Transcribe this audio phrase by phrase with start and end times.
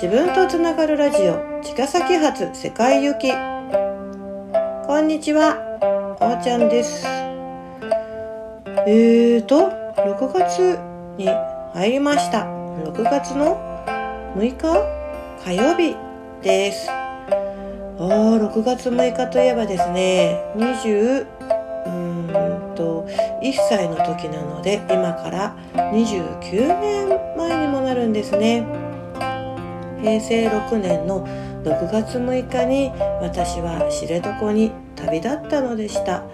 [0.00, 3.32] 自分とつながるラジオ茅ヶ崎発世界行き。
[4.86, 5.56] こんにちは
[6.20, 7.04] あーちゃんです。
[8.86, 10.78] えーと6月
[11.16, 11.26] に
[11.74, 12.44] 入りました。
[12.44, 13.58] 6月の
[14.36, 14.86] 6日？
[15.44, 15.96] 火曜日
[16.42, 16.88] です。
[16.88, 21.26] あー6月6日といえばですね20
[21.86, 23.04] うんと
[23.42, 28.77] 1歳の時なので今から29年前にもなるんですね。
[30.02, 31.26] 平成6年の
[31.64, 36.24] 6月6日に私は知床に旅立ったのでした、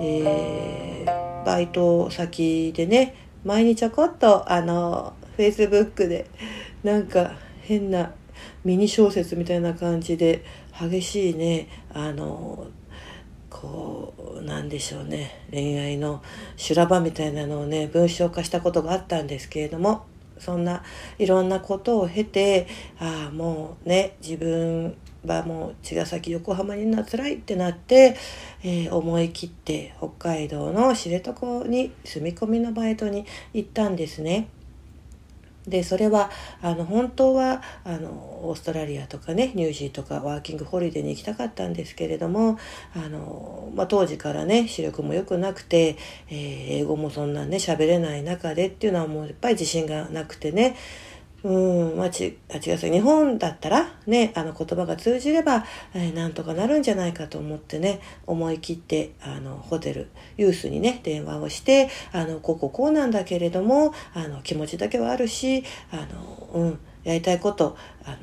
[0.00, 6.30] えー、バイト先でね前にちょこっとあのフェイスブックで
[6.82, 7.32] なんか
[7.62, 8.12] 変な
[8.64, 10.44] ミニ小説みたいな感じで
[10.78, 12.68] 激しいねあの
[13.50, 16.22] こうなんでしょうね恋愛の
[16.56, 20.06] 修羅場みたいなのをね文章化したことがあったんですけれども。
[20.40, 20.82] そんな
[21.18, 22.66] いろんなことを経て
[22.98, 28.16] ああもうね自分はもう茅ヶ崎横浜になつらいってなって、
[28.62, 31.32] えー、思い切って北海道の知床
[31.66, 34.48] に住み込みのバイトに行ったんですね。
[35.68, 36.30] でそれは
[36.62, 42.58] あの本当はあのオーストラリアとかねニュージーとかワーキングホリデーに行きたかったんですけれども
[42.94, 45.96] あの、まあ、当時からね視力も良くなくて、
[46.28, 50.76] えー、英語もそんなね喋れない中でっていうのはもういっぱい自信がなくてね
[51.44, 68.16] うん、まあ、ち、あ、違う日本だったらね、あの言葉が通じれば、えー、なんとかなるんじゃないかと思ってね、思い切って、あの、ホテル、ユースにね、電話をして、あの、こここうなんだけれども、あの、気持ちだけはあるし、あの、うん、やりたいこと、あの、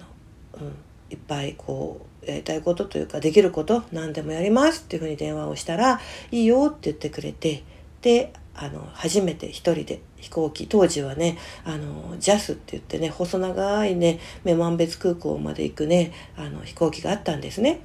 [0.61, 0.75] うん、
[1.09, 7.63] いっぱいこう、やりたいことというか、できること、何でもやりますっていうふうに電話をしたら、いいよって言ってくれて、
[8.01, 17.81] で、あの、初めて一人で飛行機、当時はね、あの、ジャスって言ってね、細長いね、女満別空港まで行くね、あの、飛行機があったんですね。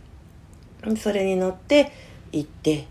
[0.97, 1.93] それに乗って
[2.33, 2.87] 行って、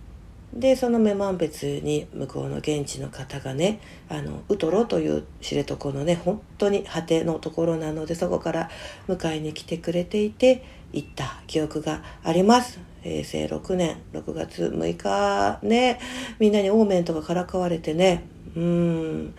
[0.54, 3.80] で、その女満別に向こうの現地の方がね、
[4.10, 8.70] あの、ウトロという知床のね、本当に果てのところなので、そこから
[9.08, 12.80] 迎えに来てくれていて、行った記憶があります。
[13.04, 16.00] 平成6年6月6日ね、
[16.40, 18.24] みんなにオーメンとかからかわれてね、
[18.56, 19.36] うん、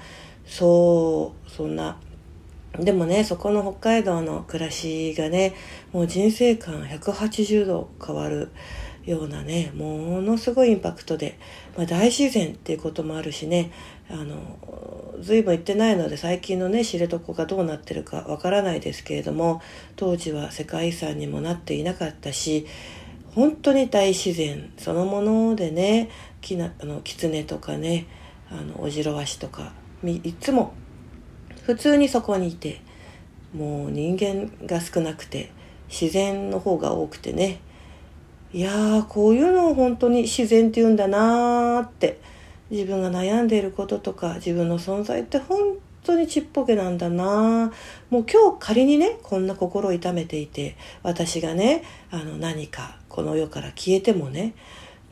[0.47, 1.99] そう、そんな。
[2.79, 5.55] でもね、そこの北海道の暮らしがね、
[5.93, 8.51] もう人生観180度変わる
[9.11, 11.39] ようなね、ものすごいインパクトで、
[11.77, 13.73] まあ、大自然っていうこともあるしね、
[14.09, 14.39] あの、
[15.21, 19.61] 随分行ってないので最近のね、知床がどうなってるかわからないですけれども、
[19.97, 22.67] 当時は世界遺産にもなっていなかったし、
[23.35, 26.11] 本当に大自然そのものでね
[26.41, 28.07] きなあの狐とかね
[28.51, 29.73] あのオジロワシとか
[30.05, 30.75] いつも
[31.65, 32.81] 普通にそこにいて
[33.55, 35.53] もう人間が少なくて
[35.89, 37.61] 自然の方が多くてね
[38.53, 42.21] いやーこういうのを本当に自然って言うんだなーって
[42.71, 47.73] 自分が悩んでいることとか自分の存在って本当にちっぽけなんだな
[48.11, 54.55] もう今日仮にねこんな心を痛めていて私がねあの何かこの世から消えてもね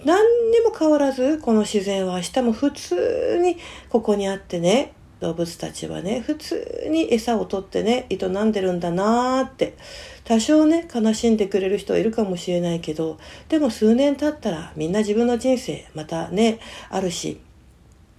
[0.04, 3.56] 何にも変わらずこの自然は明日も普通に
[3.88, 9.76] ここにあってね動物たちはね普通に餌を取ってね営んでるんだなーって
[10.24, 13.18] 多少ね悲しんでくれる人はいるかもしれないけど
[13.48, 17.40] でも数年経ったらみんな自分の人生またねあるし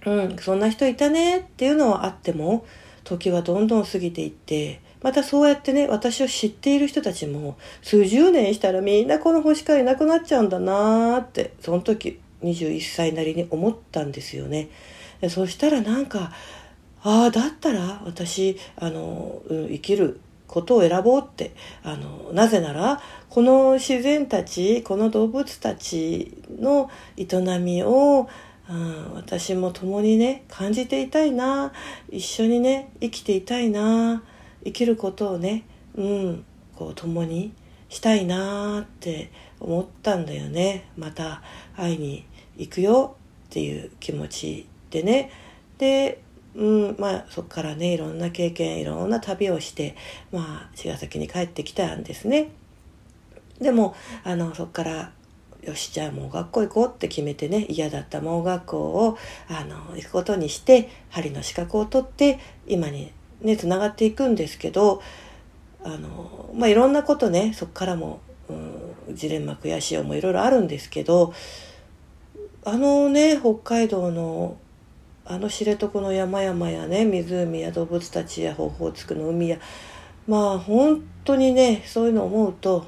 [0.06, 2.64] うんそんな人いたねっていうのはあっても
[3.04, 14.68] 時はどんどん過ぎていってまたそうやってね、私を知っている人たちも、数十年したらみんなこの星からいなくなっちゃうんだなーって、その時21歳なりに思ったんですよね。
[15.28, 16.32] そしたらなんか、
[17.02, 27.26] ああ、だったら私、あの、うん、生きることを選ぼうって、あの、なぜなら、この自然たち、この動物たちの営
[27.58, 28.28] みを、
[28.68, 31.72] うん、私も共にね、感じていたいな、
[32.10, 34.22] 一緒にね、生きていたいな、
[34.64, 35.64] 生きることをね、
[35.96, 36.44] うん、
[36.76, 37.52] こう共に
[37.88, 40.88] したいなって思ったんだよね。
[40.96, 41.42] また
[41.76, 42.26] 会いに
[42.56, 43.16] 行くよ
[43.48, 45.30] っていう気持ちでね。
[45.78, 46.22] で、
[46.54, 49.96] うん、まあそこからね、いろんな経験、いろんな旅をして、
[50.32, 52.50] まあ茅ヶ崎に帰ってきたんですね。
[53.60, 53.94] でも、
[54.24, 55.12] あの、そこから
[55.62, 63.12] よしじゃあもう学校行こうって決めてね嫌だった盲学校をあの行くことにして針の資格を取って今に
[63.42, 65.02] ね、つながっていくんですけど、
[65.82, 71.32] あの、まあ、いろんなことね、そこからも、うん、ジレンマ悔しい思いいろいろあるんですけど、
[72.64, 74.58] あのね、北海道の、
[75.24, 79.58] あの知床の山々やね、湖や動物たちやホウホウツクの海や、
[80.26, 82.86] まあ本当にねそういうのを思うと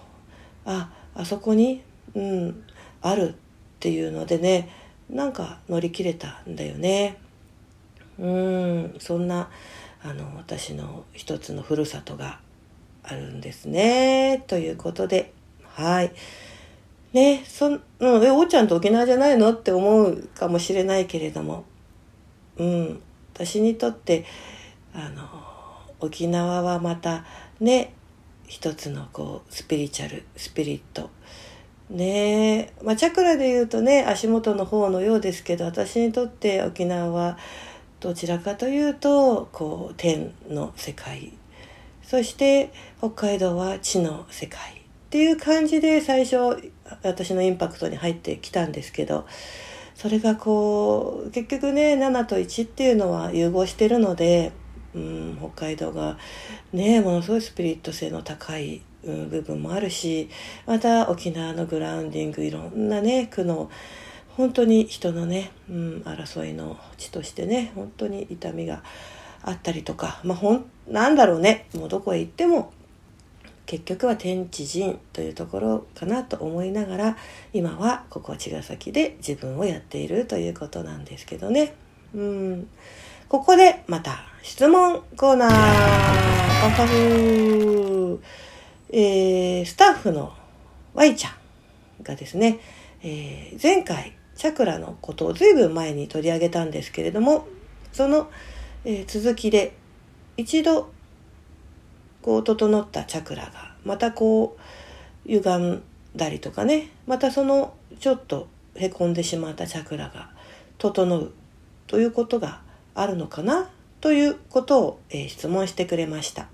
[0.65, 1.83] ああそこに、
[2.15, 2.65] うん、
[3.01, 3.35] あるっ
[3.81, 4.69] ていうのでね
[5.11, 7.19] なんか乗り切れたんだよね。
[8.19, 9.49] うんそんな
[10.03, 12.41] あの私の一つのふるさとが
[13.03, 14.45] あるんですね。
[14.47, 15.33] ということで
[15.65, 16.13] はい。
[17.13, 19.53] ねそん、うん、え、おーちゃんと沖縄じゃないの？
[19.53, 21.65] って思うかもしれないけれども、
[22.57, 23.03] うん、
[23.35, 24.25] 私にとって、
[24.95, 25.27] あの、
[26.01, 27.25] 沖縄はまた
[27.61, 27.95] ね、
[28.47, 31.11] 一つのこう、スピリチュアル、スピリット。
[31.91, 37.39] ねまあ、チャクラで言うとね、足元の方のようですけど、私にとって沖縄は
[38.01, 41.33] どちらかというと、こう、天の世界。
[42.03, 44.59] そして北海道は地の世界。
[44.59, 44.75] っ
[45.13, 46.73] ていう感じで最初
[47.03, 49.27] 私のインパクトに入ってきたんですけど
[49.95, 54.53] それがこう結局ね7と1っていうのは融合してるので、
[54.95, 56.19] うん、北海道が
[56.73, 60.29] ねものすごいスピリット性の高い、うん、部分もあるし
[60.67, 63.71] また沖縄のグラウンディングいろんなね苦の
[64.37, 68.83] 本当に人のね、うん、争いの地としてね本当に痛みが
[69.43, 72.73] あったりとかまあほんなんだろうねもうどこへ行っても
[73.73, 77.17] 結局は天地人というところかなと思いながら
[77.55, 81.73] 今はここ茅ヶ崎で自分をやっているということなんですけどね。
[82.15, 82.69] うん。
[83.31, 85.53] ここでまた質問コーナー。
[86.77, 88.23] パフフ
[88.91, 90.35] えー、スタッフの
[90.93, 91.33] Y ちゃん
[92.03, 92.61] がですね、
[93.03, 97.49] えー、前回チャクラのことを随分前に取り上げたんですけれども、
[97.91, 98.31] その、
[98.85, 99.73] えー、続きで
[100.37, 100.93] 一度
[102.23, 105.83] こう整ったチャクラがまたこう歪ん
[106.17, 110.31] だりとかねまたそのちょっとへこんでしまったチャクラが
[110.79, 111.33] 整う
[111.87, 112.63] ということが
[112.95, 113.69] あるのかな
[114.01, 116.49] ということを、えー、質問してくれました。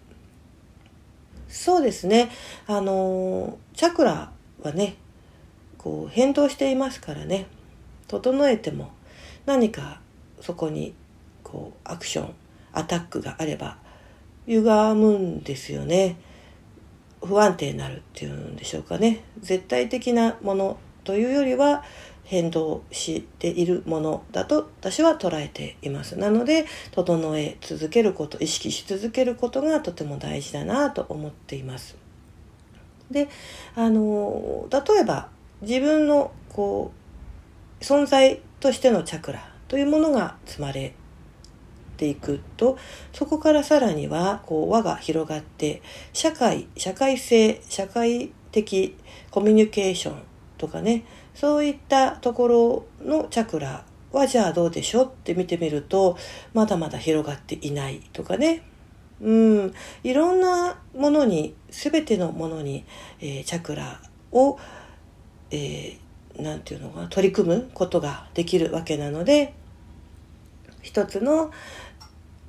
[1.48, 2.30] そうですね。
[2.66, 4.30] あのチャクラ
[4.62, 4.96] はね
[5.78, 7.46] こう変動していますからね。
[8.06, 8.90] 整えても
[9.46, 10.00] 何か
[10.40, 10.94] そこに
[11.42, 12.34] こうアクション
[12.72, 13.78] アタックがあれば
[14.48, 16.16] 歪むんですよね。
[17.22, 19.22] 不安定になるっていうんでしょうかね。
[19.40, 21.84] 絶対的なものというよりは
[22.24, 26.18] 変動しているものだと私は捉えています。
[26.18, 31.96] なので、整え続けること、意識し続けることがとても大事だなと思っています。
[33.10, 33.28] で、
[33.74, 35.28] あの、例えば
[35.60, 36.92] 自分のこ
[37.80, 40.94] う、存在としてのチャクラというものが積まれ
[41.98, 42.78] ていくと
[43.12, 48.96] そこからさらにはこう輪が広がって社会社会性社会的
[49.30, 50.22] コミュニケーション
[50.56, 51.04] とかね
[51.34, 56.16] そういったところのチャクラはじゃあどうでしょうって見てみると
[56.54, 58.62] まだまだ広がっていないとかね。
[59.20, 59.74] うん。
[60.04, 62.84] いろんなものに全てのものに、
[63.20, 64.00] えー、チャクラ
[64.32, 64.58] を、
[65.50, 69.54] えー、なんていうのかな取り組むことができるわけなので
[70.82, 71.50] 一つの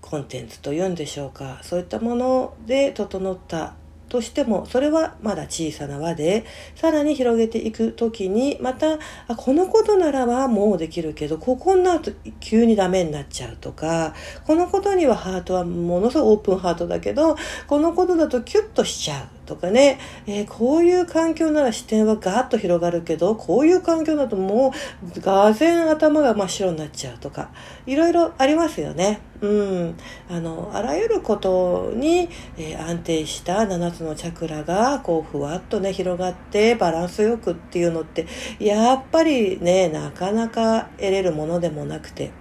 [0.01, 1.59] コンテンツというんでしょうか。
[1.63, 3.75] そういったもので整った
[4.09, 6.43] としてもそれはまだ小さな輪で
[6.75, 14.15] さらに広げていく時にまたあこのことならばもうできるけどここになると急にダメになっちゃうとか
[14.45, 17.37] このことにはハートはものすごいオープンハートだけど
[17.67, 19.38] このことだとキュッとしちゃう。
[19.49, 24.71] とかね、えー、こういう環境なら視点はガーッと広がるけどこういう環境だとも
[25.15, 27.49] うがぜん頭が真っ白になっちゃうとか
[27.87, 29.21] いろいろありますよね。
[29.41, 29.97] うん、
[30.29, 38.27] あのあらゆることに、えー、安定した7つのチャクラがこうふわっとね広がってバランスよくっていうのって
[38.59, 42.31] やっぱりねなかなか得れるものでもなくて。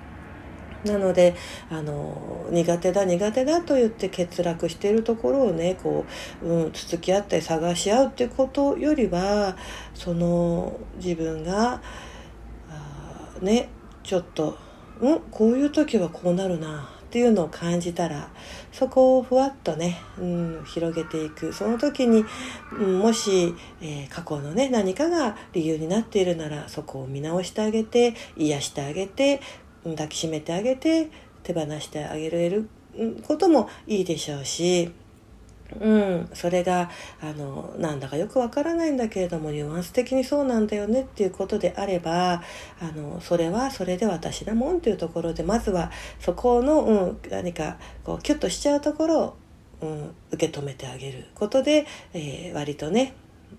[0.85, 1.35] なので
[1.71, 6.07] あの苦手だ苦手だと言って欠落しているところをねこ
[6.43, 9.57] う、うん、つつき合ったり探し合うっていうことよりは
[9.95, 11.81] その自分が
[13.41, 13.69] ね
[14.03, 14.59] ちょっと
[15.05, 18.29] んこういう時はこうなるなっていうのを感じたら
[18.71, 21.55] そこをふわっとね、うん、広げていく。
[21.55, 22.25] その時に、
[22.73, 29.41] うん、もし、えー、過去のね何かが理由になっているならそこを見直してあげて癒してあげて
[29.85, 31.11] 抱きしめてあげて
[31.43, 32.69] 手放してあげられる
[33.27, 34.91] こともいいでしょうし
[35.81, 42.43] うん、それがあのなんだかよくわからないんだけれどもニュアンス的にそうなんだよねっていうことであれば
[42.81, 49.37] あのそれはそれで私だもんというところでまずはそこの、うん、何かこうキュッとしちゃうところを、
[49.83, 53.15] うん、受け止めてあげることで、えー、割とね、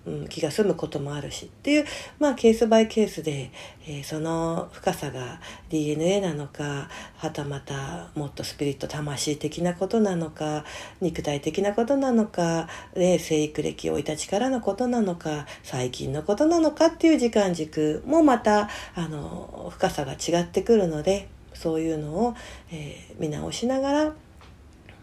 [0.06, 1.84] うん、気が済むこともあるしっていう、
[2.18, 3.50] まあ、ケースバイケースで、
[3.86, 10.64] えー、その深さが DNA なのかはたまたもっとスピリット魂的なことなのか
[11.00, 12.66] 肉体的なことなのか、
[12.96, 22.34] ね、生育歴をいた力のことなのか最近のことなのかっていう時間軸もまたあの深さが違ってくるのでそういうのを、
[22.72, 24.14] えー、見直しながら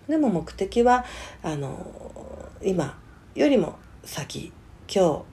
[0.08, 1.06] でも目的は
[1.44, 2.98] あの今
[3.36, 4.52] よりも先
[4.94, 5.24] 今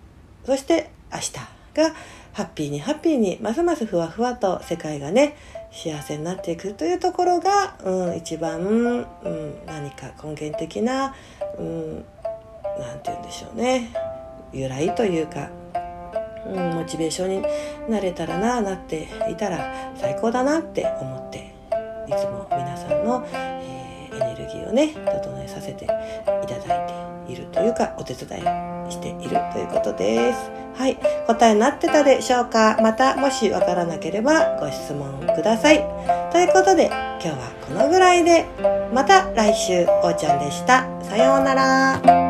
[0.45, 1.33] 日そして明日
[1.75, 1.95] が
[2.33, 5.37] ハッピーにハッピーにますますふわふわと世界がね
[5.71, 11.15] 幸せになっていくというところが、うん、一番、うん、何か根源的な
[11.57, 12.07] 何、うん、て
[13.07, 13.91] 言うんでしょうね。
[14.53, 15.51] 由来というか、
[16.47, 17.43] うん、モチベーションに
[17.89, 21.55] なれたらななっていたら最高だなって思って
[22.07, 26.85] いつも皆さんの、えー、エネルギーをね整えさせていただ
[27.25, 30.51] いているというかお手伝いしているということです。
[30.77, 30.99] はい。
[31.27, 32.79] 答えになってたでしょうか？
[32.83, 35.85] また、もしわからなければご質問ください。
[36.33, 37.37] ということで、今日は
[37.69, 38.45] このぐらいで、
[38.93, 40.87] また来週、おーちゃんでした。
[41.03, 42.24] さようなら。